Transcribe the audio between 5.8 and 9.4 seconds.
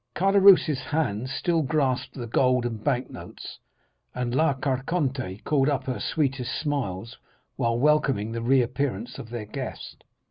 her sweetest smiles while welcoming the reappearance of